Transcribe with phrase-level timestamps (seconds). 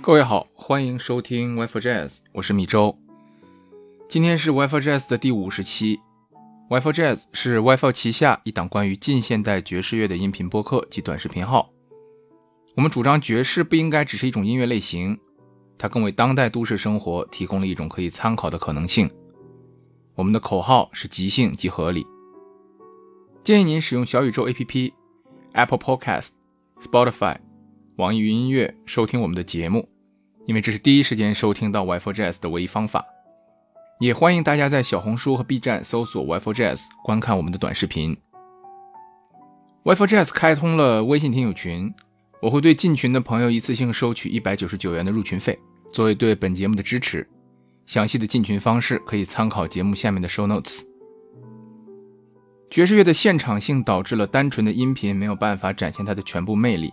[0.00, 3.07] 各位好，欢迎收听 WiFi Jazz，我是米周。
[4.08, 6.00] 今天是 WiFi Jazz 的第五十期。
[6.70, 11.70] WiFi Jazz 是 WiFi 旗下一档关于近现代爵士乐的音频播客及短视频号。
[12.74, 15.18] 我们主张爵士不应该只是一种音乐类型，
[15.76, 19.10] 它更为当代都市生活提供了一种可以参考的可能性。
[20.14, 22.06] 我们的口号是即兴即合理。
[23.44, 24.90] 建议您使用小宇宙 APP、
[25.52, 26.30] Apple Podcast、
[26.80, 27.36] Spotify。
[27.96, 29.86] 网易云音乐收听我们的节目，
[30.46, 33.04] 因为这是第一时间收听到 WiFi Jazz 的唯一方法。
[34.00, 38.16] 也欢迎大家在小红书和 B 站搜索 WiFi Jazz 观看我们的短视频。
[39.82, 41.92] WiFi Jazz 开通了微信听友群，
[42.40, 45.58] 我会对进群的朋友一次性收取一百九十九元的入群费，
[45.92, 47.28] 作为对本节目的支持。
[47.86, 50.82] 详细的进群方式可以参考节目下面的 show notes。
[52.70, 56.92] 爵士乐的现场性导致了单纯的音频没有办法展现它的全部魅力。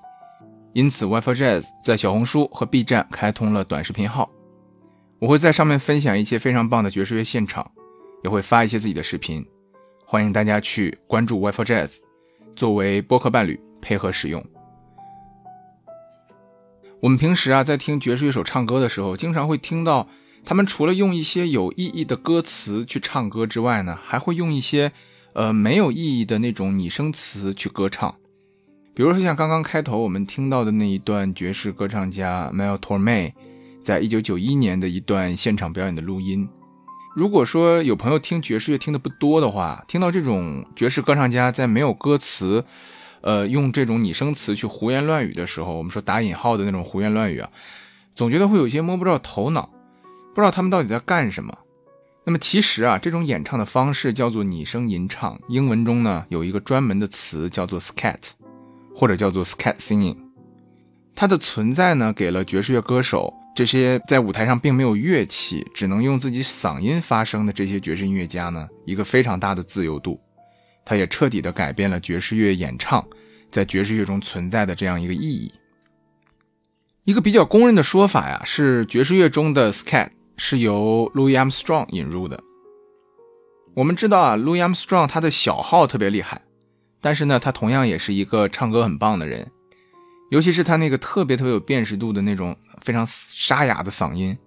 [0.74, 4.32] 因此，WiFi Jazz 在小红书和 B 站开通了短视频号，
[5.20, 7.72] 我会在上面分享一些非常棒的爵士乐现场，
[8.24, 9.46] 也会发一些自己的视频，
[10.06, 11.98] 欢迎大家去关注 WiFi Jazz，
[12.56, 14.46] 作为播客伴侣配合使用。
[17.00, 20.08] 我们平时啊，在听爵士乐手唱歌的时候，经常会听到
[20.44, 24.92] 他们除了用一些有意义的歌词去唱歌之外呢，还会用一些
[25.34, 28.14] 呃没有意义的那种拟声词去歌唱。
[28.94, 33.32] 比如说像刚刚开头我们听到的那一段爵士歌唱家 Mel Torme
[33.86, 36.50] 在一九九一年的一段现场表演的录音。
[37.16, 42.66] 如果说有朋友听爵士乐听的不多的话，听到这种爵士歌唱家在没有歌词，
[43.22, 47.52] 呃，用这种拟声词去胡言乱语的时候，我们说打引号的那种胡言乱语啊，
[48.16, 49.70] 总觉得会有些摸不着头脑，
[50.34, 51.56] 不知道他们到底在干什么。
[52.26, 58.18] 那么其实啊，这种演唱的方式叫做拟声吟唱，英文中呢有一个专门的词叫做 scat。
[58.98, 60.16] 或者叫做 scat singing，
[61.14, 70.20] 它的存在呢，给了爵士乐歌手这些在舞台上并没有乐器，只能用自己嗓音发声的这些爵士音乐家呢，一个非常大的自由度。
[70.84, 73.04] 它也彻底的改变了爵士乐演唱
[73.50, 75.52] 在爵士乐中存在的这样一个意义。
[77.06, 82.44] 一个比较公认的说法呀，是爵士乐中的 scat 是由 Louis Armstrong 引入的。
[83.74, 86.42] 我们知道啊，Louis Armstrong 他的小号特别厉害。
[87.00, 89.50] 但是呢，他同样也是一个唱歌很棒的人，
[90.30, 94.38] 尤其是他那个特别特别有辨识度的那种非常沙哑的嗓音。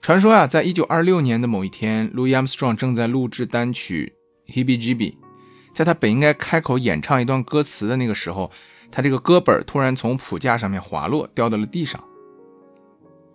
[0.00, 4.14] 传说啊，在一九二六年的某一天，Louis Armstrong 正在录制单曲
[4.52, 5.12] 《Hebe Gebe》，
[5.74, 8.50] 在他本应该开口演唱一段歌词的那个时候，
[8.90, 12.02] 他这个歌本突然从谱架上面滑落，掉到了地上。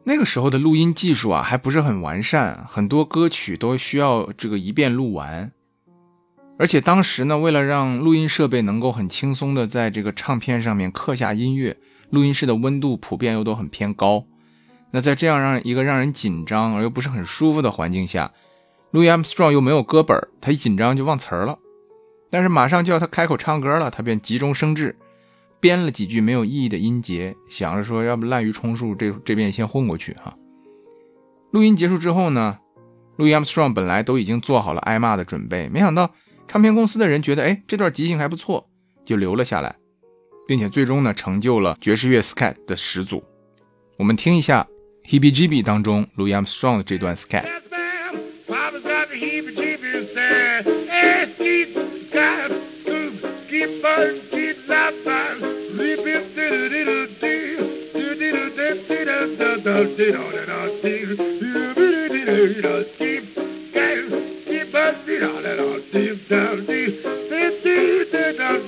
[0.06, 5.52] 那个时候的录音技术啊，还不是很完善，很多歌曲都需要这个一遍录完。
[6.58, 11.76] 而且当时呢，为了让录音设备能够很轻松的在这个唱片上面刻下音乐，
[12.10, 14.26] 录音室的温度普遍又都很偏高。
[14.92, 18.32] 那在这样让一个让人紧张而又不是很舒服的环境下
[18.94, 21.60] ，Louis Armstrong 又没有歌本，他一紧张就忘词儿了。
[22.30, 24.96] 但是马上就要他开口唱歌了，他便急中生智，
[25.60, 30.34] 编了几句没有意义的音节，想着说要不滥竽充数，这这边先混过去哈。
[31.52, 32.60] 录音结束之后呢
[33.18, 36.12] ，Louis Armstrong 本来都已经做好了挨骂的准备，没想到。
[36.48, 38.70] 唱片公司的人觉得，哎，这段即兴还不错，
[39.04, 39.76] 就留了下来，
[40.48, 43.24] 并且最终呢，成就了爵士乐 scat 的始祖。
[43.98, 44.66] 我们听一下
[45.10, 47.46] 《Hebe Gebe》当中 Louis Armstrong 的这段 scat。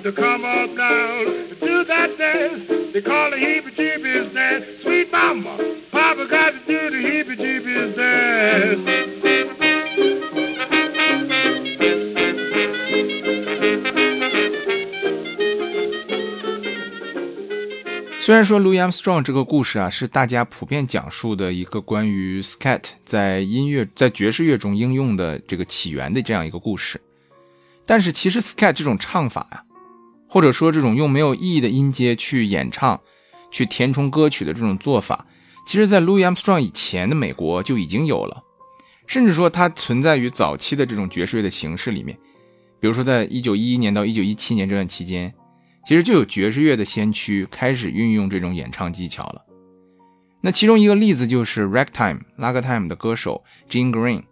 [18.19, 26.99] 虽然说 Louis Armstrong 这个故事啊，是大家普遍讲述的一个关于 scat 在音乐在爵士乐中应用的这个起源的这样一个故事，
[27.85, 29.63] 但是其实 scat 这种唱法呀，
[30.37, 33.01] 或者说这种用没有意义的音阶去演唱、
[33.49, 35.25] 去填充歌曲的这种做法，
[35.65, 38.43] 其实在 Louis Armstrong 以前的美国就已经有了。
[39.07, 42.15] 甚至说它存在于早期的这种爵士乐的形式里面。
[42.79, 45.33] 比如说，在一九一一年到一九一七年这段期间，
[45.87, 49.43] 其实就有爵士乐的先驱开始运用这种演唱技巧了。
[50.41, 54.25] 那其中一个例子就是 Ragtime 拉格 time 的歌手 Gene Green，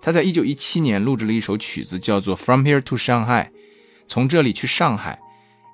[0.00, 3.48] 他在一九一七年录制了一首曲子，叫做 From Here to Shanghai，
[4.08, 5.20] 从这里去上海。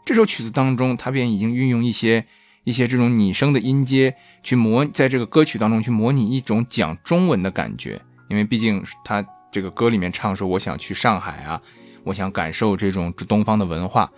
[0.06, 2.24] 这首曲子当中，他便已经运用一些
[2.62, 8.00] 一些这种拟声的音阶，去模在这个歌曲当中去模拟一种讲中文的感觉。
[8.28, 11.60] 因为毕竟他这个歌里面唱说我想去上海啊。
[12.04, 14.08] 我想感受这种东方的文化，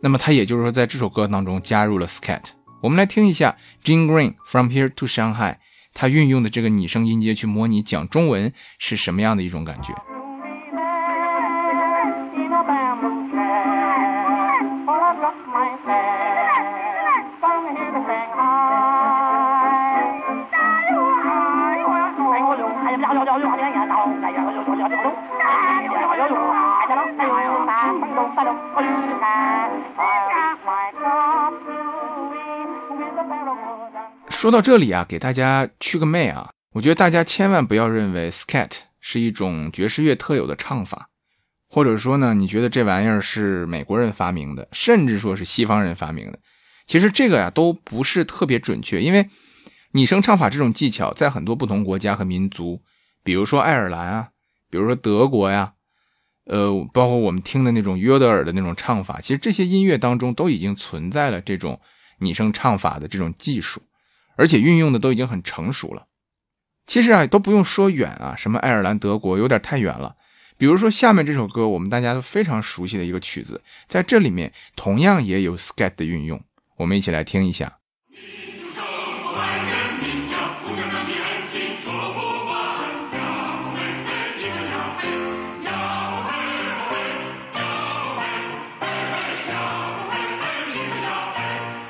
[0.00, 2.42] 那么他也就是说，在这首歌当中加入了 scat。
[2.80, 5.56] 我们来听一下 Jin Green From Here to Shanghai，
[5.92, 9.92] 他运用的这个拟声音阶去模拟讲中文是什么样的一种感觉。
[34.30, 36.50] 说到这里啊，给大家去个媚啊！
[36.74, 38.70] 我觉得大家千万不要认为 scat
[39.00, 41.08] 是一种爵士乐特有的唱法，
[41.68, 46.38] 或者说呢，你觉得这玩意儿是美国人发明的，甚至说是西方人发明的。
[46.86, 49.28] 其实这个呀都不是特别准确，因为
[49.92, 52.80] 拟声唱法这种技巧在很多不同国家和民族，
[53.24, 54.28] 比如说爱尔兰啊，
[54.70, 55.74] 比如说德国呀，
[56.44, 61.80] 呃，包括我们听的那种约德尔的那种唱法，其实这些音乐当中都已经存在了这种
[62.18, 63.82] 拟声唱法的这种技术。
[64.40, 66.06] 而且运用的都已经很成熟了，
[66.86, 70.14] 其实啊都不用说远啊，什么爱尔兰、德国有点太远了。
[70.56, 76.40] 比如说下面这首歌，我们大家都非常熟悉的一个曲子，在这里面同样也有 scat 的运用，
[76.76, 77.77] 我们一起来听一下。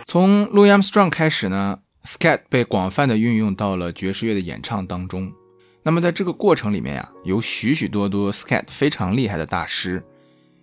[0.09, 1.81] 从 Louis Armstrong 开始呢。
[2.03, 5.31] Scat 被广泛的运用到了爵士乐的演唱当中。
[5.83, 10.03] 那么在这个过程里面呀，有许许多多 Scat 非常厉害的大师，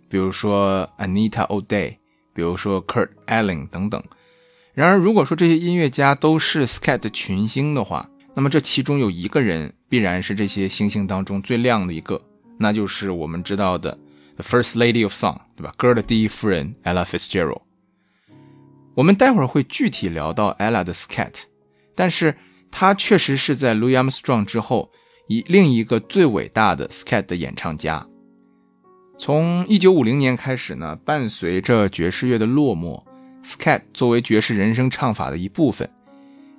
[0.09, 1.97] 比如说 Anita O'Day，
[2.33, 4.03] 比如说 Kurt Elling 等等。
[4.73, 12.19] 然而，如果说这些音乐家都是 scat 的群星的话，那么这其中有一个人必然是这些星星当中最亮的一个，
[12.57, 13.95] 那就是我们知道的
[14.37, 15.71] The First Lady of Song，对吧？
[15.77, 17.61] 歌的第一夫人 Ella Fitzgerald。
[18.95, 21.33] 我们待会儿会具体聊到 Ella 的 scat，
[21.93, 22.35] 但是
[22.71, 24.89] 她确实是在 Louis Armstrong 之后，
[25.27, 28.07] 以另一个最伟大的 scat 的演唱家。
[29.17, 33.03] 从1950年开始呢，伴随着爵士乐的落寞
[33.43, 35.89] ，scat 作为爵士人声唱法的一部分，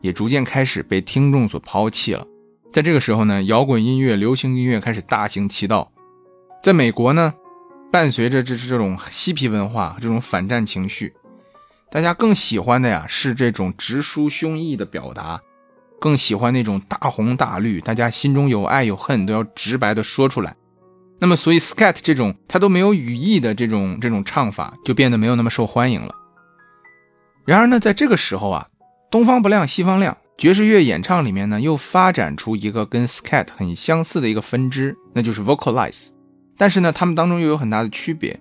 [0.02, 2.26] 也逐渐开始被听众所抛弃了。
[2.72, 5.90] 在这个时候呢，摇滚音乐、流行音乐开始大行其道。
[6.62, 7.32] 在美国呢，
[7.90, 11.14] 伴随着这是这种嬉皮文化、这种反战情绪。
[11.90, 15.40] 大家更喜欢的呀是这种直抒胸臆的表达，
[16.00, 20.56] 更喜欢那种大红大绿，大家心中有爱有恨都要直白的说出来。
[21.18, 26.14] 那么，所以 scat 这种它都没有语义的这种这种唱法就变得没有那么受欢迎了。
[27.46, 28.66] 然而呢，在这个时候啊，
[29.10, 36.08] 东方不亮西方亮，爵士乐演唱里面呢又发展出一个跟 scat 很相似的一个分支，那就是 vocalize。
[36.58, 38.38] 但是呢，他们当中又有很大的区别。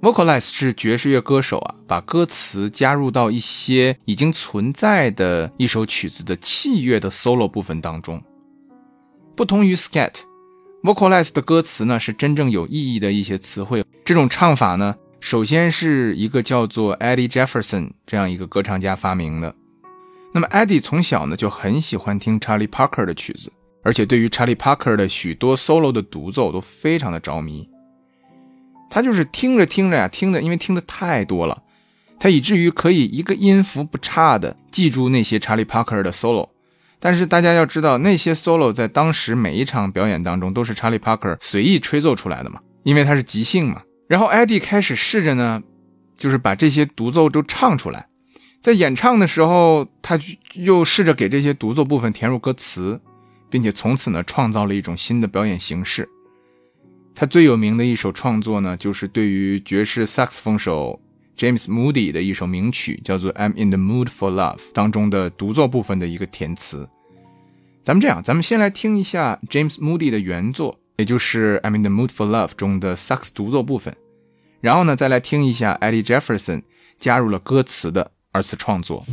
[0.00, 8.22] Vocalize 是爵士乐歌手啊，把歌词加入到一些已经存在的一首曲子的器乐的 solo 部分当中。
[9.34, 13.84] 不同于 Scat，Vocalize 的歌词呢是真正有意义的一些词汇。
[14.04, 19.52] 这种唱法呢，首先是一个叫做 Eddie Jefferson 这样一个歌唱家发明的。
[20.32, 23.52] 那么 Eddie 从小呢就很喜欢听 Charlie Parker 的曲子，
[23.82, 27.68] 而且对于 Charlie Parker 的许多 solo 的独奏都非常的着迷。
[28.90, 31.62] 他就是听着听着呀，听的，因为听的太多了，
[32.18, 36.48] 他以至于可以一个音符不差的记住那些查理·帕克的 solo。
[37.00, 43.82] 但是大家要知道，那些 solo 在当时每一场表演当中都是查理·帕克随意吹奏出来的嘛，因为他是即兴嘛。
[44.08, 45.62] 然后艾迪开始试着呢，
[46.16, 48.08] 就是把这些独奏都唱出来，
[48.60, 50.18] 在演唱的时候，他
[50.54, 53.00] 又试着给这些独奏部分填入歌词，
[53.48, 56.08] 并且从此呢，创造了一种新的表演形式。
[57.20, 61.00] 他最有名的一首创作呢，就是对于爵士萨克斯风手
[61.36, 66.88] James Moody 的一首名曲，叫做《I'm in the Mood for Love》当中的独奏部分的一个填词。
[67.82, 73.96] 咱们这样，咱们先来听一下 James Moody 的原作，也就是《I'm in the Mood for Love》中的萨克斯独奏部分，
[74.60, 76.62] 然后呢，再来听一下 Eddie Jefferson
[77.00, 79.04] 加入了歌词的二次创作。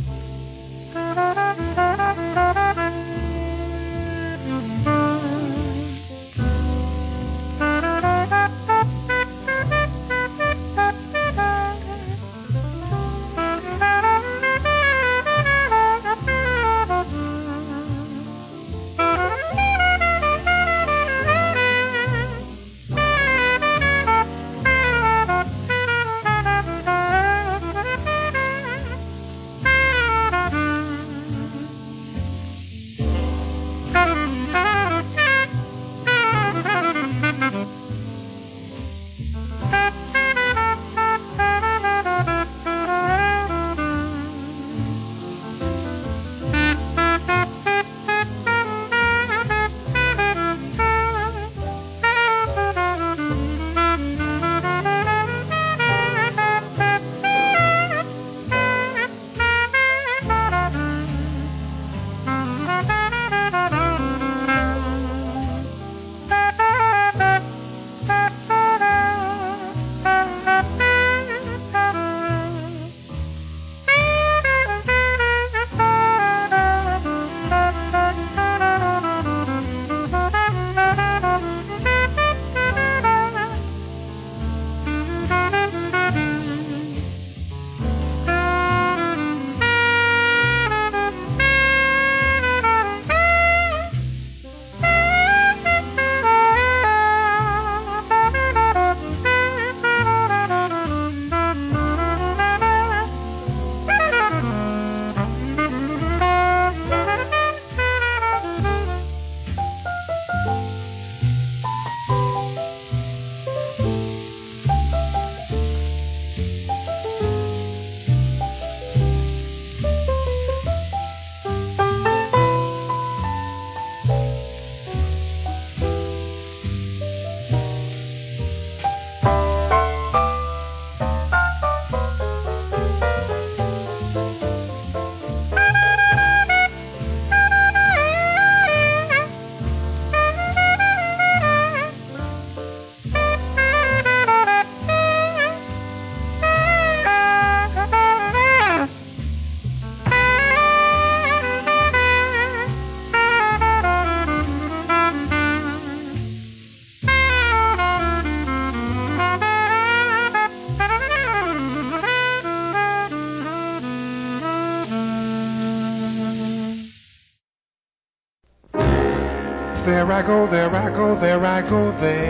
[170.16, 172.24] I go, there I go, there I go, there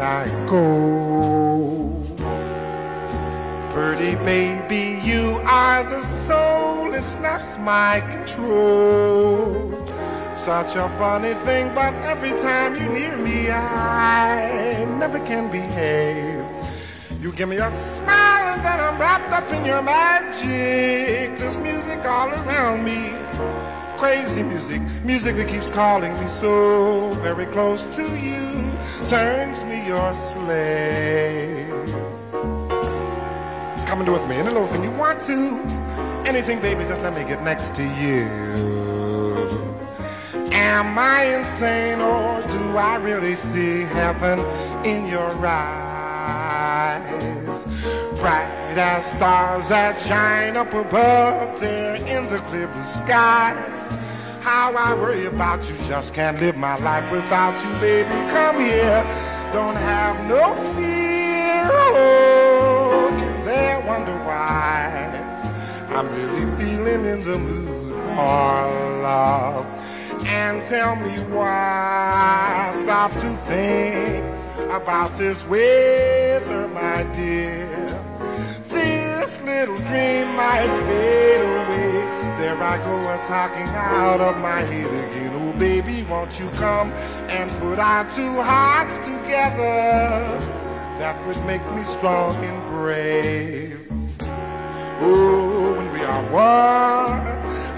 [0.00, 2.06] I go.
[3.74, 9.84] Pretty baby, you are the soul that snaps my control.
[10.36, 16.44] Such a funny thing, but every time you near me, I never can behave.
[17.20, 21.36] You give me a smile and then I'm wrapped up in your magic.
[21.40, 23.10] This music all around me,
[24.00, 28.72] crazy music, music that keeps calling me so very close to you,
[29.10, 31.68] turns me your slave.
[33.86, 35.60] Come and do with me any little thing you want to.
[36.26, 38.24] Anything, baby, just let me get next to you.
[40.50, 44.38] Am I insane or do I really see heaven
[44.82, 46.86] in your eyes?
[48.18, 53.79] Bright as stars that shine up above there in the clear blue sky.
[54.40, 58.08] How I worry about you, just can't live my life without you, baby.
[58.30, 59.04] Come here,
[59.52, 61.68] don't have no fear.
[61.70, 65.12] Oh, is there wonder why
[65.90, 69.66] I'm really feeling in the mood for love?
[70.24, 74.24] And tell me why I stop to think
[74.70, 77.68] about this weather, my dear.
[78.68, 82.19] This little dream might fade away.
[82.40, 85.32] There I go, a talking out of my head again.
[85.34, 86.90] Oh, baby, won't you come
[87.28, 90.40] and put our two hearts together?
[90.98, 93.86] That would make me strong and brave.
[95.02, 97.20] Oh, when we are one,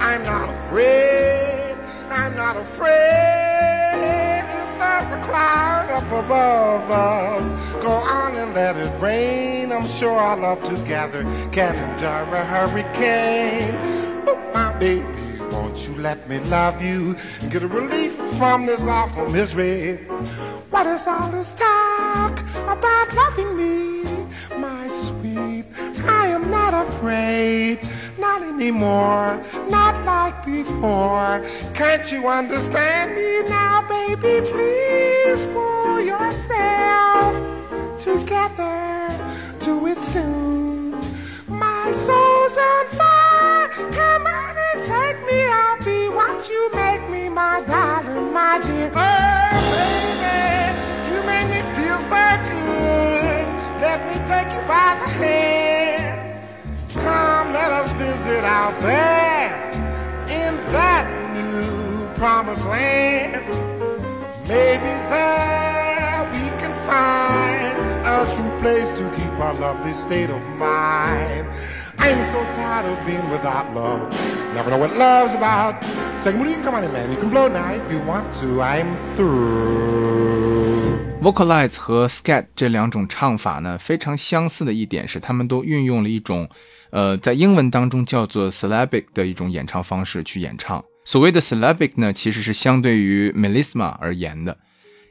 [0.01, 1.77] I'm not afraid.
[2.09, 7.83] I'm not afraid if there's a cloud up above us.
[7.83, 9.73] Go on and let it rain.
[9.73, 14.02] I'm sure our love together can endure a hurricane.
[14.55, 15.05] My baby,
[15.51, 19.97] won't you let me love you and get a relief from this awful misery?
[20.71, 24.05] What is all this talk about loving me,
[24.59, 25.65] my sweet?
[26.05, 27.79] I am not afraid,
[28.19, 31.45] not anymore, not like before.
[31.75, 34.47] Can't you understand me now, baby?
[34.49, 37.33] Please pull yourself
[37.99, 39.09] together,
[39.61, 40.93] do it soon.
[41.49, 43.22] My soul's on fire,
[43.75, 45.45] come on and take me.
[45.45, 48.91] I'll be what you make me, my darling, my dear.
[48.95, 53.45] Oh, baby, you make me feel so good.
[53.81, 56.41] Let me take you by the hand.
[56.93, 59.51] Come, let us visit out there
[60.29, 63.43] in that new promised land.
[64.49, 67.75] Maybe there we can find
[68.07, 71.49] a true place to keep our lovely state of mind.
[72.03, 74.01] I'm so tired of being without love.
[74.57, 75.77] Never know what love's about.
[76.25, 77.09] Take me, you can come on in, man.
[77.13, 78.61] You can blow now if you want to.
[78.61, 80.99] I'm through.
[81.23, 86.49] Vocalize 和 Scat 这两种唱法呢，非常相似的一点是，他们都运用了一种，
[86.91, 90.85] 呃，在英文当中叫做 syllabic 的一种演唱方式去演唱。
[91.05, 94.59] 所谓的 syllabic 呢，其实是相对于 melisma 而言的。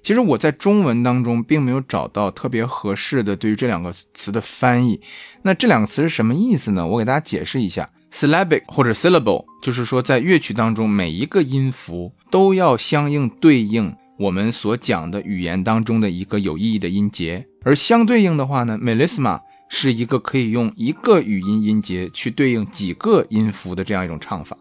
[0.03, 4.99] 其实我在中文当中并没有找到特别合适的对于这两个词的翻译。
[5.43, 6.87] 那这两个词是什么意思呢？
[6.87, 7.89] 我给大家解释一下。
[8.11, 19.39] syllabic 或者 syllable 就是说在乐曲当中每一个音符都要相应对应我们所讲的语言当中的一个有意义的音节，而相对应的话呢，melisma
[19.69, 24.57] 是一个可以用一个语音音节去对应几个音符的这样一种唱法。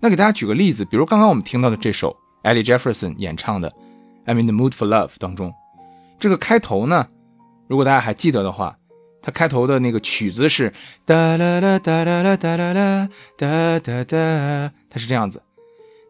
[0.00, 3.72] 那给大家举个例子，比如刚刚我们听到的这首 Ellie Jefferson 演唱的。
[4.26, 5.54] I'm in the mood for love 当中，
[6.18, 7.06] 这个开头呢，
[7.68, 8.76] 如果大家还记得的话，
[9.22, 10.72] 它开头的那个曲子是
[11.04, 15.42] 哒啦啦哒啦啦哒啦啦哒哒哒，它是这样子。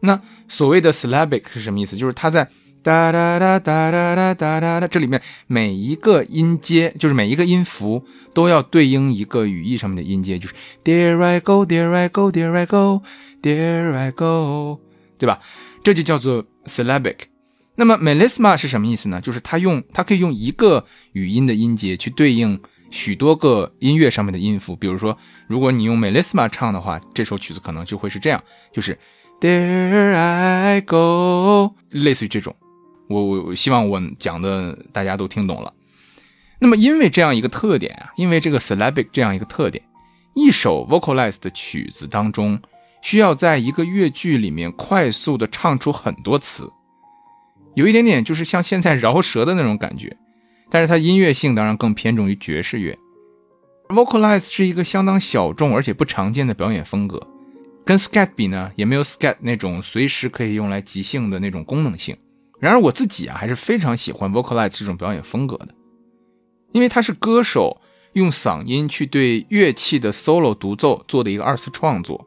[0.01, 1.95] 那所谓的 syllabic 是什么意思？
[1.95, 2.47] 就是它在
[2.83, 13.01] 哒哒哒哒哒哒哒哒哒这里面每一个音阶，就是每一个音符都要对应一个语义上面的音阶，就是 There I go, There I go, There I go,
[13.41, 14.79] There I go，
[15.17, 15.39] 对吧？
[15.83, 17.17] 这就叫做 syllabic。
[17.79, 19.21] 那么 melisma 是什么意思呢？
[19.21, 22.59] 就是它用它可以用一个语音的音节去对应
[22.89, 24.75] 许多个音乐上面的音符。
[24.75, 28.97] 比如说，如果你用 melisma 唱的话，这首曲子可能就会是这样，就是
[29.39, 32.55] There I go，类似于这种。
[33.07, 35.71] 我我希望我讲的大家都听懂了。
[36.59, 39.83] 那么因为这样一个特点啊，因为这个 syllabic 这样一个特点，
[40.33, 42.59] 一首 vocalized 的曲子当中，
[43.03, 46.67] 需要在一个乐句里面快速的唱出很多词。
[47.77, 50.17] 有一点点就是像现在饶舌的那种感觉，
[50.67, 52.97] 但是它音乐性当然更偏重于爵士乐。
[53.87, 57.21] Vocalize 是一个相当小众而且不常见的表演风格，
[57.85, 62.17] 跟 scat 比呢，也没有 scat 那种随时可以用来即兴的那种功能性。
[62.59, 65.67] 然而我自己啊，还是非常喜欢 vocalize 这种表演风格的，
[66.71, 67.79] 因为它是歌手
[68.13, 72.25] 用嗓音去对乐器的 solo 独奏做的一个二次创作，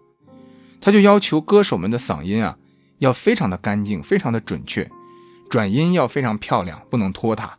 [0.81, 2.57] 它就要求歌手们的嗓音啊
[2.99, 4.89] 要非常的干净，非常的准确，
[5.51, 7.59] 转音要非常漂亮，不能拖沓。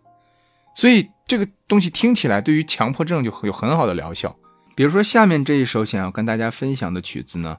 [0.74, 4.36] 所以这个东西听起来对于强迫症就有很好的疗效。
[4.74, 7.58] 比如说下面这一首想要跟大家分享的曲子呢，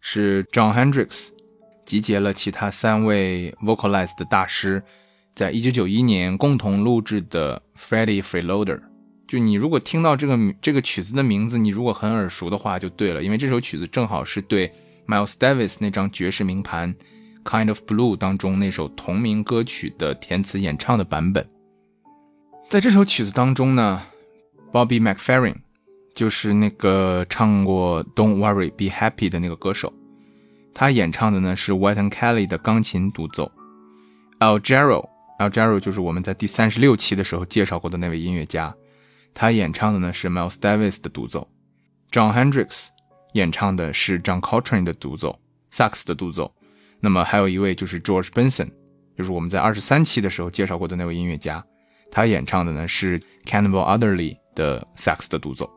[0.00, 1.30] 是 John Hendricks
[1.84, 4.82] 集结了其他三位 vocalize 的大师，
[5.34, 8.80] 在一九九一年共同录制的 Freddie Freeloader。
[9.26, 14.70] 就你如果听到这个这个曲子的名字，你如果很耳熟的话，就对了，因为这首曲子正好是对
[15.06, 16.94] Miles Davis 那张爵士名盘
[17.44, 21.48] Kind of Blue 当中那首同名歌曲的填词演唱的版本。
[22.68, 24.02] 在这首曲子当中呢
[24.72, 25.56] ，Bobby McFerrin
[26.14, 29.92] 就是那个唱过 "Don't Worry, Be Happy" 的那个歌手，
[30.72, 33.50] 他演唱的呢是 Wynton Kelly 的钢琴独奏。
[34.38, 38.74] Al Jarreau，Al Jarreau 就是我们在第三十六期的时候介绍过的那位音乐家，
[39.34, 41.48] 他演唱的呢是 Miles Davis 的独奏。
[42.10, 42.88] John Hendricks
[43.34, 45.38] 演唱的是 John Coltrane 的独奏，
[45.70, 46.54] 萨克斯的独奏。
[47.02, 48.70] 那么还有一位就是 George Benson，
[49.18, 51.62] 就是我们在二十三期的时候介绍过的那位音乐家。
[52.10, 55.68] 他演唱的呢是 Cannibal Adderley 的萨克斯的独奏。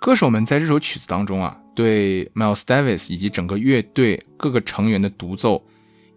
[0.00, 5.64] 歌手们在这首曲子当中啊，对 Miles Davis 以及整个乐队各个成员的独奏，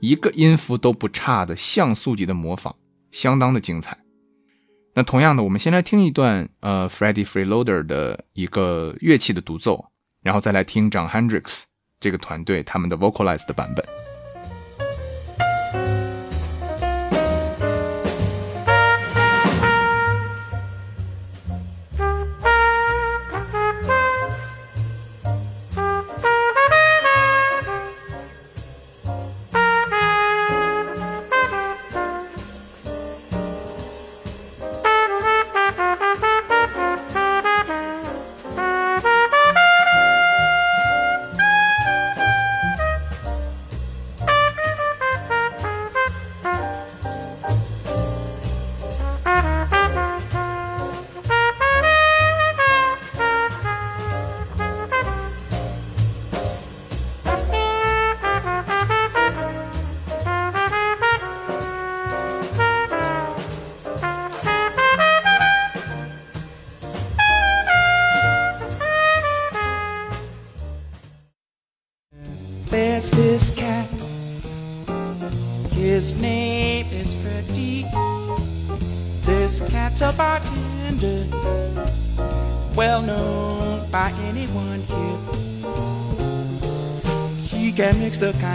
[0.02, 2.76] 一个音符都不差的像素级的模仿，
[3.12, 3.98] 相当的精彩。
[4.96, 9.86] 那同样的，我们先来听一段呃 Freddie Freeloader 的一个乐器的独奏，
[10.22, 11.64] 然后再来听 John Hendricks
[12.00, 14.09] 这个团队他们的 vocalized 的版本。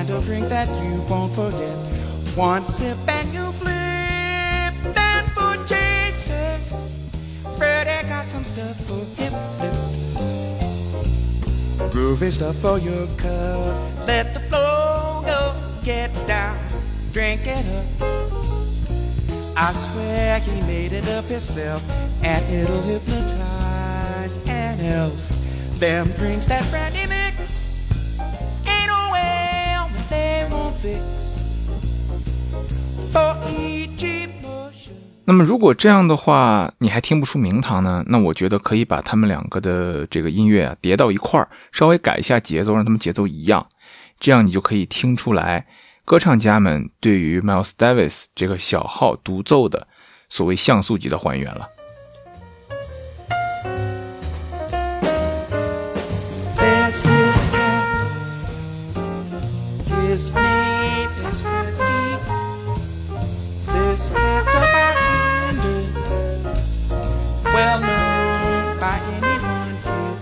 [0.07, 1.77] Kind of drink that you won't forget.
[2.37, 3.73] One sip and you flip.
[4.97, 6.99] And for chasers,
[7.57, 10.21] Freddy got some stuff for hip lips.
[11.93, 14.07] Groovy stuff for your cup.
[14.07, 16.59] Let the flow go, get down,
[17.13, 18.09] drink it up.
[19.57, 21.83] I swear he made it up himself,
[22.23, 25.31] and it'll hypnotize an elf.
[25.79, 27.07] Them drinks that brandy
[35.27, 38.05] 那么如果这样的话，你还听不出名堂呢？
[38.09, 43.67] 那我觉得可以把他们两个的这个音乐啊叠到一块儿，稍微改一下节奏，让他们节奏一样，
[44.21, 45.67] 这样你就可以听出来
[46.05, 49.87] 歌唱家们对于 Miles Davis 这个小号独奏的
[50.29, 51.71] 所谓像素级的还原了。
[63.95, 63.97] A
[67.45, 70.17] well known by anyone here.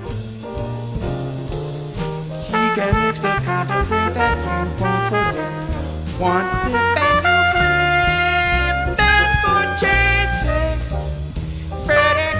[2.49, 5.53] He can mix the kind of drink that you won't forget.
[6.21, 7.23] One sip and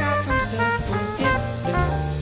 [0.01, 1.03] got some stuff for
[1.67, 2.13] lips.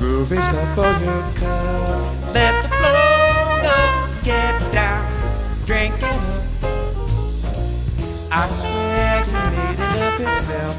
[0.00, 2.34] Groovy stuff for your cup.
[2.34, 3.78] Let the flow go,
[4.24, 5.03] get down,
[8.36, 9.30] I swear to
[10.24, 10.74] myself，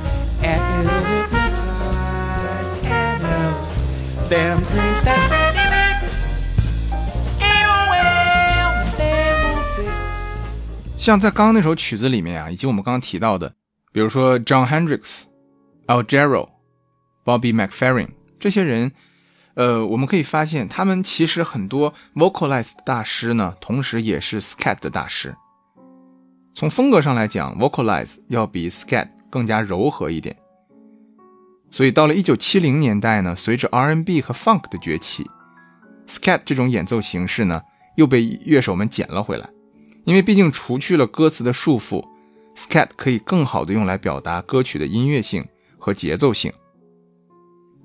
[10.97, 13.53] 像在刚刚那首曲子里面啊，以及我们刚刚提到的，
[13.93, 15.21] 比如说 John Hendricks、
[15.87, 16.49] Al Jarreau、
[17.23, 18.91] Bobby McFerrin 这些人，
[19.53, 25.33] 呃，我们可以发现，他们其实很多 vocalized 大师呢，同时也是 scat 的大师。
[26.55, 30.33] 从风格上来讲，vocalize 要比 scat 更加柔和一点。
[31.69, 35.29] 所以到了1970年代呢，随着 R&B 和 funk 的崛起
[36.07, 37.61] ，scat 这种演奏形式呢，
[37.97, 39.49] 又被乐手们捡了回来。
[40.05, 42.01] 因为毕竟除去了歌词的束缚
[42.55, 45.45] ，scat 可以更好的用来表达歌曲的音乐性
[45.77, 46.53] 和节奏性。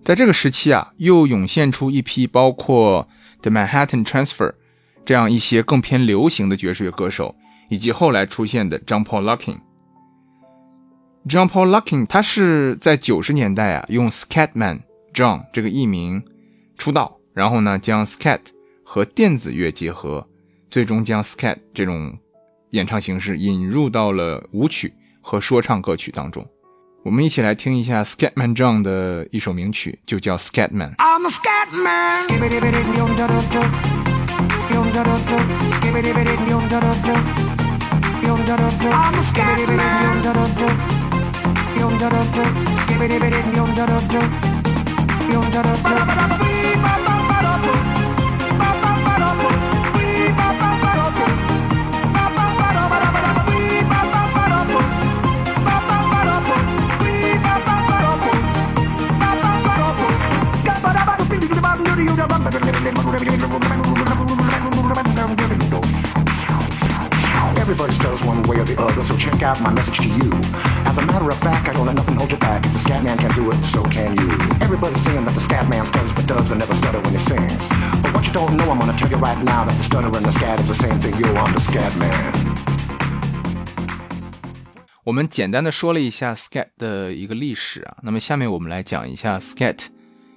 [0.04, 3.08] 在这个时期啊，又涌现出一批包括
[3.42, 4.54] The Manhattan Transfer
[5.04, 7.34] 这样一些更偏流行的爵士乐歌手，
[7.70, 9.58] 以及后来出现的 John Paul Luckin。
[11.26, 14.80] John Paul Luckin 他是在九十年代啊，用 Scatman
[15.14, 16.22] John 这个艺名
[16.76, 18.40] 出道，然后呢，将 scat
[18.84, 20.26] 和电子乐结合，
[20.68, 22.18] 最终将 scat 这种
[22.70, 26.46] 演唱形式引入到了舞曲和说唱歌曲当中。
[27.02, 30.96] 我们一起来听一下 Scatman John 的一首名曲，就叫 Scatman。
[30.96, 31.26] I'm
[37.46, 37.49] a.
[38.32, 40.20] I'm a scat man.
[68.50, 70.28] Way or the other, so check out my message to you.
[70.90, 72.66] As a matter of fact, I don't let nothing hold you back.
[72.66, 74.28] If the scat man can do it, so can you.
[74.66, 77.62] Everybody's saying that the scat man stutters but does and never stutter when he sings.
[78.02, 80.26] But what you don't know, I'm gonna tell you right now that the stutter and
[80.26, 81.14] the scat is the same thing.
[81.22, 82.34] Yo, I'm the scat man.
[85.04, 89.78] 我们简单的说了一下 scat 的一个历史啊，那么下面我们来讲一下 scat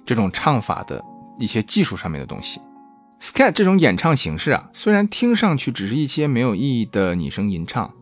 [0.06, 1.02] 这种唱法的
[1.38, 2.60] 一些技术上面的东西。
[3.20, 7.92] scat 这种演唱形式啊，虽然听上去只是一些没有意义的拟声吟唱，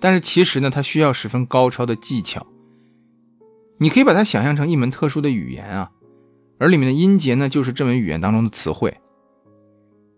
[0.00, 2.46] 但是其实呢，它需要十分高超的技巧。
[3.78, 5.90] 你可以把它想象成一门特殊的语言啊，
[6.58, 8.96] 而里面的音节呢，就是这门语言当中的词汇。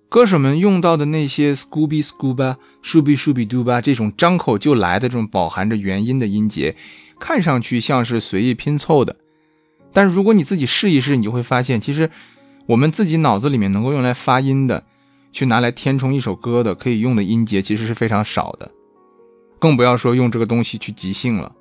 [0.09, 6.77] 歌手们用到的那些 scooby scooba、shubi shubi duba 这种张口就来的这种饱含着元音的音节，
[7.21, 9.17] 看上去像是随意拼凑的，
[9.93, 12.11] 但是如果你自己试一试，你就会发现，其实
[12.67, 14.85] 我们自己脑子里面能够用来发音的，
[15.31, 18.71] 去拿来填充一首歌的可以用的音节，其实是非常少的，
[19.59, 21.53] 更不要说用这个东西去即兴了。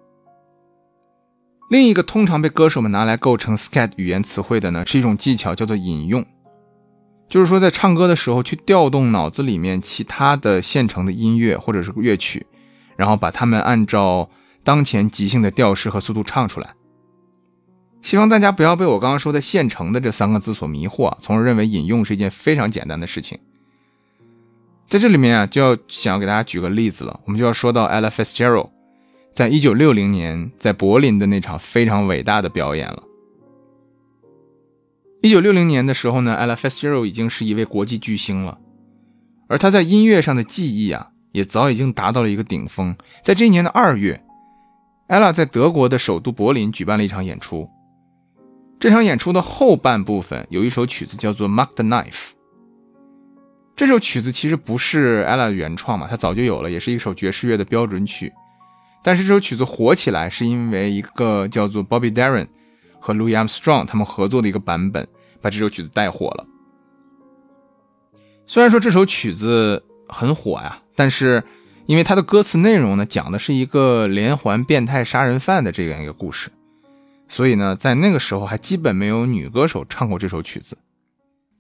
[1.70, 6.26] 另一个通常被歌手们拿来构成 skat 语言词汇的呢，是一种技巧，叫做引用。
[7.28, 12.48] 就是说，在唱歌的时候去调动脑子里面其他的现成的音乐或者是乐曲，
[12.96, 14.30] 然后把它们按照
[14.64, 16.74] 当前即兴的调式和速度唱出来。
[18.02, 23.38] 希望大家不要被我刚刚说的“现成的”这三个字所迷惑啊，从而认为引用是一件非常简单的事情。
[24.88, 28.70] 在这里面啊，就要想要给大家举个例子了，我们就要说到 Ella Fitzgerald
[29.34, 33.04] 在一九六零年在柏林的那场非常伟大的表演了。
[35.22, 38.60] 一九六零年的时候呢，Ella Fitzgerald 已经是一位国际巨星了，
[39.48, 42.96] 而她在音乐上的技艺啊，也早已经达到了一个顶峰。
[43.22, 44.24] 在这一年的二月
[45.10, 47.70] ，Ella 在德国的首都柏林举办了一场演出。
[48.80, 52.30] 这场演出的后半部分有一首曲子叫做《Mark the Knife》。
[53.78, 58.34] 这首曲子其实不是 Ella 的原创嘛，它早就有了，也是一首爵士乐的标准曲。
[59.04, 62.48] 但是这首曲子火起来，是因为一个叫做 Bobby Darin
[63.00, 65.08] 和 Louis Armstrong 他们合作的一个版本，
[65.42, 66.48] 把这首曲子带火了。
[68.48, 71.44] 虽然说这首曲子很火呀，但是
[71.86, 76.50] 因为它的歌词内容呢，讲的是一个连环变态杀人犯的这样一个故事，
[77.28, 80.80] 所以呢，在那个时候还基本没有女歌手唱过这首曲子。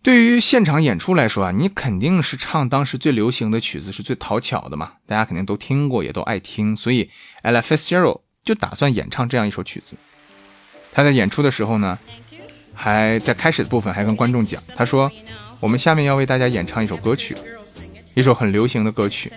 [0.08, 7.10] 对于现场演出来说啊，你肯定是唱当时最流行的曲子是最讨巧的嘛，大家肯定都听过，也都爱听，所以
[7.44, 9.98] Ella Fitzgerald 就打算演唱这样一首曲子。
[10.94, 12.00] 他在演出的时候呢，
[12.74, 15.12] 还在开始的部分还跟观众讲，他说
[15.60, 17.36] ：“我们下面要为大家演唱一首歌曲，
[18.14, 19.30] 一首很流行的歌曲，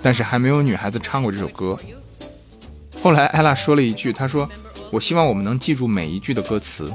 [0.00, 1.76] 但是还没有女孩子唱过这首歌。”
[3.02, 4.48] 后来 Ella 说了一句，他说
[4.92, 6.94] ：“我希望我们能记住每一句的歌词。”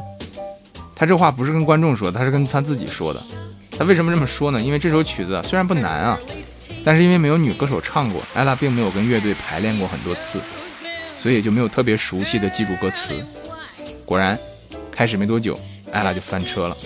[0.95, 3.21] 他这话不是跟观众说的，他是跟他自己说的。
[3.77, 4.61] 他为什么这么说呢？
[4.61, 6.17] 因为这首曲子虽然不难啊，
[6.85, 10.39] 但是因为没有女歌手唱过，艾拉并没有跟乐队排练过很多次，
[11.19, 13.13] 所以也就没有特别熟悉的记住歌词。
[14.05, 14.39] 果然，
[14.91, 15.59] 开始没多久，
[15.91, 16.77] 艾拉就翻车了。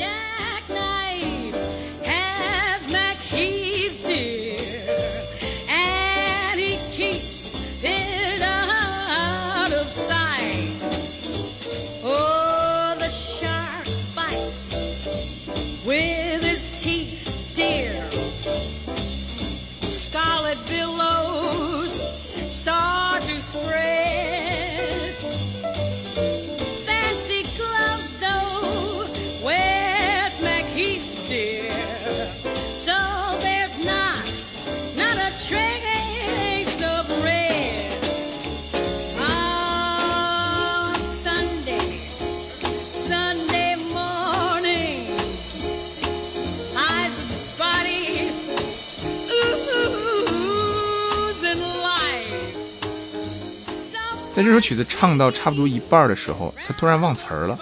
[54.39, 57.59] 在这首曲子唱到差不多一半的时候，他突然忘词儿了。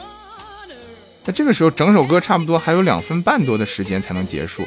[1.26, 4.62] 那这个时候，整首歌差不多还有两分半多的时间才能结束，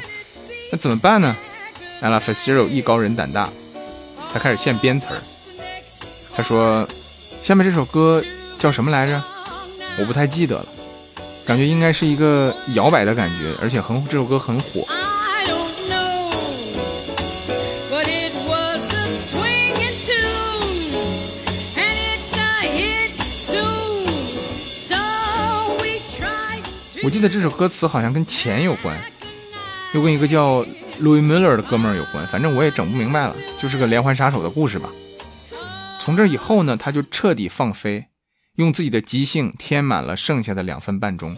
[0.73, 1.33] 那怎么办呢
[2.01, 3.47] ？Ella Fitzgerald 艺高人胆大，
[4.33, 5.21] 他开始现编词儿。
[6.35, 6.85] 他说
[7.41, 8.21] ：“下面这首歌
[8.57, 9.23] 叫什么来着？
[9.97, 10.65] 我不太记得了，
[11.45, 14.85] 感觉应该是一个摇摆的感觉，而且很这首歌很火。
[27.11, 28.97] 记得这首歌词好像跟钱有关，
[29.93, 30.63] 又跟一个叫
[31.01, 34.89] Louis Miller 的哥们儿有关，反正我也整不明白了，就是个连环杀手的故事吧。
[35.99, 38.05] 从这以后呢，他就彻底放飞，
[38.55, 41.35] 用自己的即兴填满了剩下的两分半钟。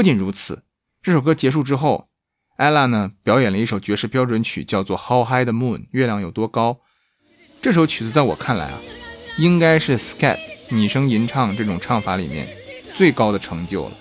[0.00, 0.62] 不仅如此，
[1.02, 2.08] 这首歌结束之后
[2.56, 6.78] ，ella 呢表演了一首爵士标准曲，叫做《How High the Moon》，月亮有多高。
[7.60, 8.78] 这首曲子在我看来啊，
[9.36, 10.38] 应该是 scat
[10.70, 12.48] 拟声吟唱这种唱法里面
[12.94, 13.92] 最高的成就了。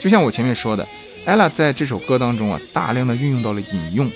[0.00, 0.84] 就像我前面说的
[1.24, 4.10] ，ella 在这首歌当中啊，大量的运用到了引用。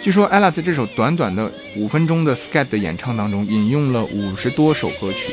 [0.00, 5.32] 据说 ella 在这首短短的五分钟的 scat 的演唱当中，引用了五十多首歌曲。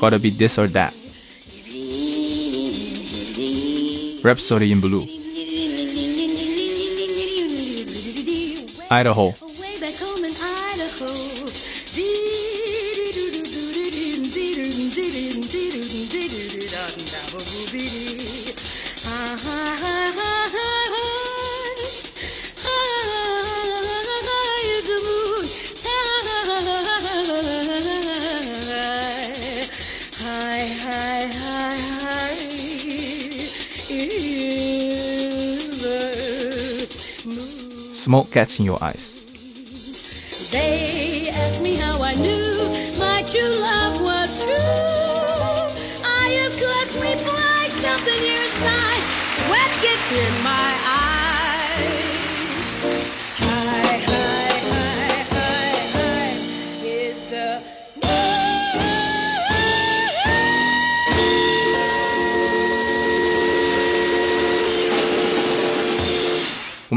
[0.00, 0.94] Gotta be this or that.
[4.24, 5.04] Rhapsody in Blue.
[8.90, 9.34] Idaho.
[38.10, 39.19] Smoke gets in your eyes.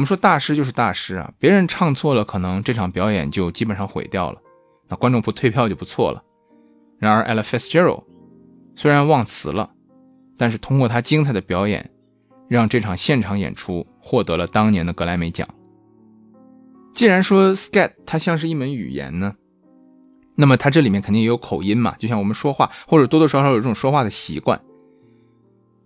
[0.03, 4.41] 我们说大师就是大师啊，别人唱错了，可能这场表演就基本上毁掉了。
[4.89, 6.21] 那观众不退票就不错了。
[6.99, 8.03] 然而 Ella Fitzgerald
[8.75, 9.71] 虽然忘词了，
[10.37, 11.89] 但是通过他精彩的表演，
[12.49, 15.47] 让这场现场演出获得了当年的格莱美奖。
[16.93, 19.35] 既然说 scat 它像是一门语言呢，
[20.35, 24.61] 那么它这里面肯定也有口音嘛，就像我们说话或者多多少少有这种说话的习惯。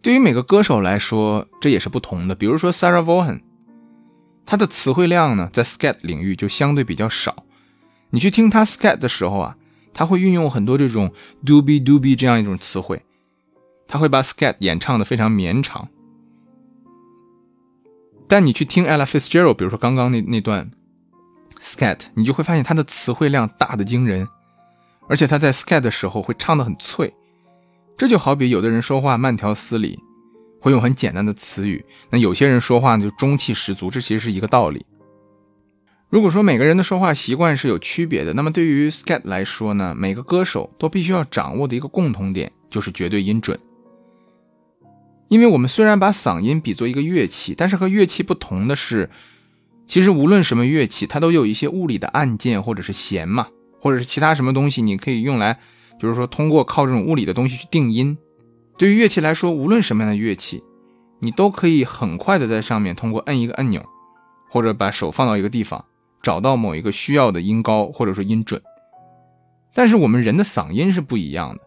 [0.01, 2.33] 对于每个歌手来说，这也是不同的。
[2.33, 3.41] 比如说 Sarah Vaughan，
[4.47, 7.43] 它的词汇量呢，在 skat 领域就相对比较少。
[8.09, 9.57] 你去听她 scat 的时候啊，
[9.93, 11.11] 她会运用很多这种
[11.45, 13.03] doobie doobie 这样一种词汇，
[13.87, 15.87] 她会把 skat 演唱的非常绵长。
[18.29, 20.71] 但你去听 Ella Fitzgerald，比如说刚刚那那段
[21.61, 24.27] skat，你就会发现他的词汇量大的惊人，
[25.09, 27.13] 而且他在 skat 的时候会唱得很脆。
[27.97, 29.99] 这就好比有的人说话慢条斯理，
[30.59, 34.85] 会用很简单的词语；那有些人说话呢就中气十足，这其实是一个道理。
[36.09, 43.57] 如果说每个人的说话习惯是有区别的，那么对于 scat 来说呢，每个歌手都必须要掌握的一个共同点就是绝对音准。
[45.27, 49.09] 因为我们虽然把嗓音比作一个乐器，但是和乐器不同的是，
[49.85, 53.47] 其实无论什么乐器，它都有一些物理的按键或者是弦嘛，
[53.81, 55.59] 或者是其他什么东西，你可以用来，
[55.99, 58.17] 就是说通过靠这种物理的东西去定音。
[58.77, 60.63] 对于乐器来说，无论什么样的乐器，
[61.19, 63.83] 你都可以很快的在上面通过摁一个按钮，
[64.49, 65.83] 或者把手放到一个地方，
[66.21, 68.61] 找到某一个需要的音高或者说音准。
[69.73, 71.61] 但是我们人的嗓音是不一样的。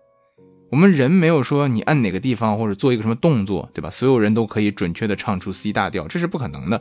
[0.70, 3.90] 我们人没有说你按哪个地方或者做一个什么动作，对吧？
[3.90, 6.80] 所有人都可以准确的唱出 C 大调，这是不可能的。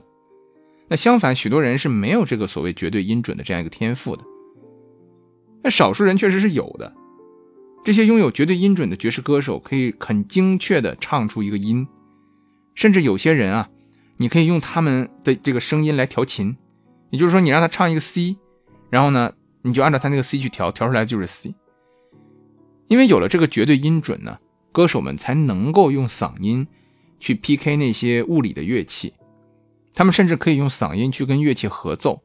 [0.88, 4.24] 那相反，许多人是没有这个所谓绝对音准的这样一个天赋的。
[5.64, 6.94] 那少数人确实是有的。
[7.90, 11.88] 这些拥有绝对音准的爵士歌手可以很精确的唱出一个音，
[12.76, 13.68] 甚至有些人啊，
[14.18, 16.56] 你可以用他们的这个声音来调琴，
[17.10, 18.38] 也就是说，你让他唱一个 C，
[18.92, 19.34] 然后呢，
[19.64, 21.56] 你就按照他那个 C 去调，调出来就是 C。
[22.90, 24.38] 因为有了这个绝对音准呢，
[24.72, 26.68] 歌手们才能够用嗓音
[27.20, 29.16] 去 PK 那些物理的乐器，
[29.96, 32.22] 他们甚至可以用嗓音去跟乐器合奏。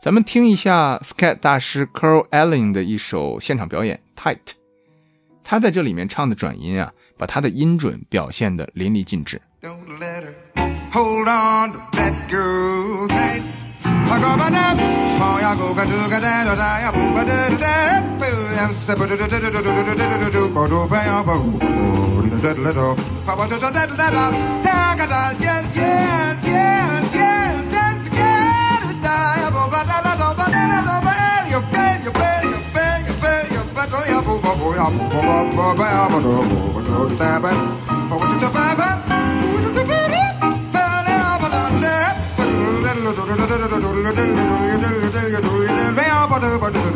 [0.00, 4.36] 咱们听一下 Scat 大师 Carl Allen 的一首现场表演《Tight》，
[5.44, 9.40] 他在这里面唱的转音啊，把他的音准表现的淋漓尽致。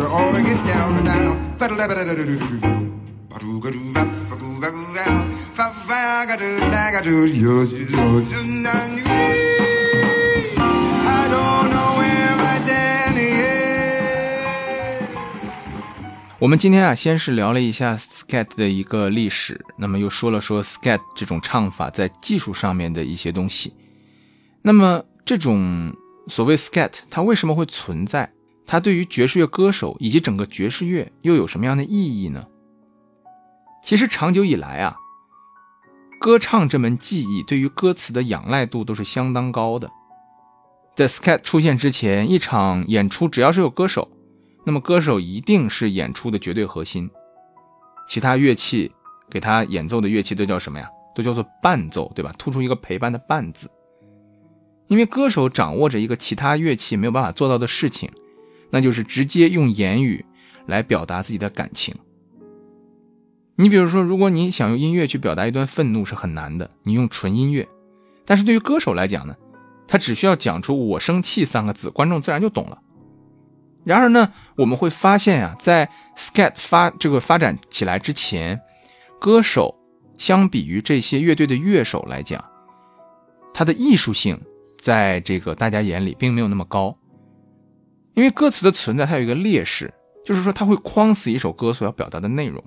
[0.09, 1.57] Oh, get down, down.
[8.99, 9.46] I
[16.39, 23.73] 我们今天啊，先是聊了一下 skat 的一个历史，那么又说了说 skat 这种唱法在技术上面的一些东西。
[24.61, 25.91] 那么这种
[26.29, 28.35] 所谓 skat 它为什么会存在？
[28.67, 32.47] 它对于爵士乐歌手以及整个爵士乐又有什么样的意义呢？
[33.83, 34.97] 其实长久以来啊，
[36.21, 39.91] 歌唱这门技艺对于歌词的仰赖度都是相当高的。
[40.95, 44.11] 在 skat 出现之前，一场演出只要是有歌手，
[44.67, 47.09] 那么歌手一定是演出的绝对核心，
[48.09, 48.93] 其他乐器
[49.31, 50.91] 给他演奏的乐器都叫什么呀？
[51.15, 52.33] 都叫做伴奏，对吧？
[52.37, 53.71] 突出一个陪伴的伴字。
[54.89, 58.11] 因为歌手掌握着一个其他乐器没有办法做到的事情，
[58.71, 60.25] 那就是直接用言语
[60.67, 61.95] 来表达自己的感情。
[63.55, 67.69] 你比如说，如果你想用音乐去表达一段愤怒是很难的，你用纯音乐。
[68.25, 69.37] 但是对于歌手来讲呢，
[69.87, 72.83] 他只需要讲出“我生气”三个字，观众自然就懂了。
[73.87, 78.61] 然而呢，我们会发现啊，在 skat 发这个发展起来之前，
[79.21, 79.77] 歌手
[80.19, 82.45] 相比于这些乐队的乐手来讲，
[83.55, 84.41] 他的艺术性
[84.77, 86.99] 在这个大家眼里并没有那么高。
[88.15, 92.65] 因为歌词的存在，它有一个劣势，就是说它会框死一首歌所要表达的内容。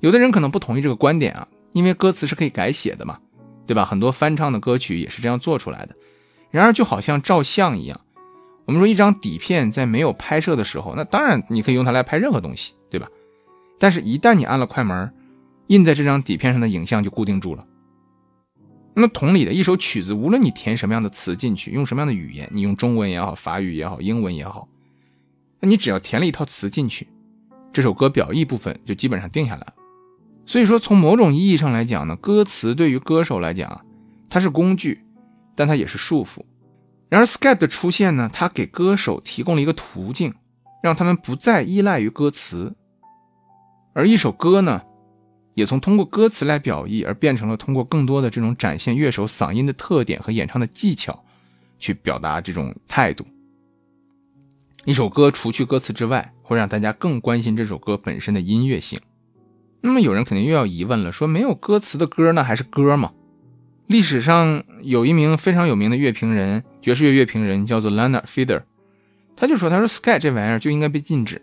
[0.00, 3.18] 有的人可能不同意这个观点啊，因为歌词是可以改写的嘛，
[3.66, 3.84] 对吧？
[3.84, 5.94] 很多翻唱的歌曲也是这样做出来的。
[6.50, 8.00] 然而，就好像照相一样，
[8.64, 13.08] 我们说一张底片在没有拍摄的时候，那当然你可以用它来拍任何东西，对吧？
[13.78, 15.12] 但是，一旦你按了快门，
[15.66, 17.66] 印在这张底片上的影像就固定住了。
[18.94, 24.68] 那么，同理的一首曲子，无论你填什么样的词进去，用什么样的语言，你用中文也好，法语也好，英文也好，
[25.60, 27.08] 那你只要填了一套词进去，
[27.72, 29.74] 这首歌表意部分就基本上定下来了。
[30.46, 33.80] 所以说，从某种意义上来讲呢，歌词对于歌手来讲啊，
[34.28, 35.02] 它是工具，
[35.56, 36.42] 但它也是束缚。
[37.12, 40.32] 然而 Skat 的出现呢，它给歌手提供了一个途径，
[40.82, 42.74] 让他们不再依赖于歌词，
[43.92, 44.80] 而一首歌呢，
[45.52, 51.22] 也从通过歌词来表意，而变成了通过更多的这种展现乐手嗓音的特点和演唱的技巧，
[51.78, 53.26] 去表达这种态度。
[54.86, 58.98] 一首歌除去歌词之外，会让大家更关心这首歌本身的音乐性。
[59.82, 63.12] 那么有人肯定又要疑问了，说没有歌词的歌那还是歌吗？
[63.86, 68.66] 历史上有一名非常有名的乐评人，爵士乐乐评人叫做 Lana f e d e r
[69.34, 71.40] 他就说：“他说 Skat 这玩意儿就应该被禁止。”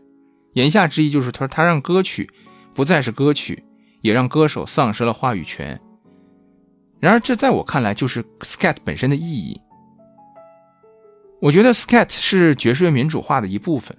[0.54, 2.30] 言下之意就是，他说他让歌曲
[2.74, 3.64] 不再是歌曲，
[4.02, 5.80] 也让歌手丧失了话语权。
[7.00, 9.60] 然而，这在我看来就是 Skat 本身的意义。
[11.40, 13.98] 我觉得 Skat 是爵士乐民主化的一部分，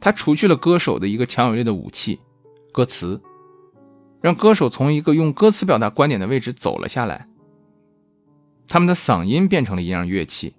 [0.00, 2.18] 它除去了歌手的一个强有力的武器——
[2.72, 3.22] 歌词，
[4.20, 7.28] 让歌手从一个用歌词表达观点的位置走了下来。
[8.66, 10.54] 他们的嗓音变成了一样乐器，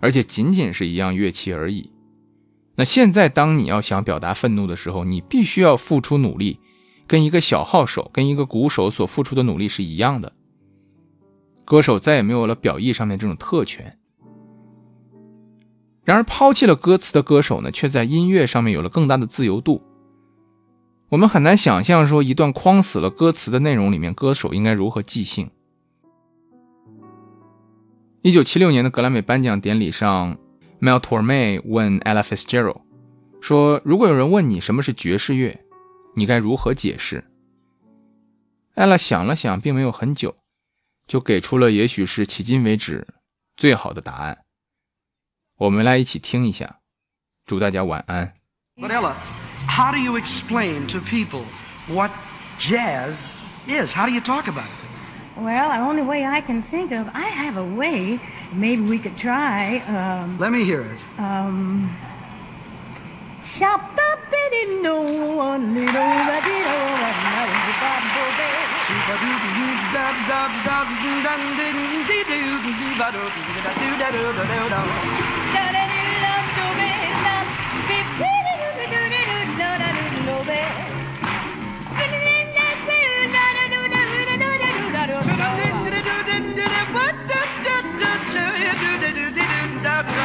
[0.00, 1.90] 而且仅仅是一样乐器而已。
[2.76, 6.58] 那现在，当你要想表达愤怒的时候，你必须要付出努力，
[7.06, 10.32] 跟一个小号手、跟一个鼓手所付出的努力是一样的。
[11.64, 13.98] 歌手再也没有了表意上面这种特权。
[16.04, 19.82] 然而，抛弃了歌词的歌手呢，却在音乐上面有了更大的自由度。
[21.10, 25.50] 我们很难想象说，一段框死了歌词的内容里面，歌手应该如何即兴。
[28.24, 30.38] 一九七六年的格莱美颁奖典礼上
[30.80, 32.82] ，Mel Torme 问 Ella Fitzgerald
[33.40, 35.58] 说：“如果有人问你什么是爵士乐，
[36.14, 37.24] 你该如何解释
[38.76, 40.36] ？”Ella 想了想，并没有很久，
[41.08, 43.08] 就给出了也许是迄今为止
[43.56, 44.44] 最好的答案。
[45.58, 46.78] 我们来一起听一下，
[47.44, 48.34] 祝大家晚安。
[48.76, 49.14] But Ella,
[49.66, 51.42] how do you explain to people
[51.88, 52.12] what
[52.56, 53.92] jazz is?
[53.92, 54.91] How do you talk about it?
[55.36, 58.20] Well, the only way I can think of, I have a way.
[58.52, 59.78] Maybe we could try.
[59.88, 61.00] Um, Let me hear it.
[61.18, 61.90] um.